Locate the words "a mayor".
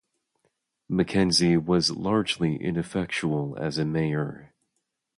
3.77-4.51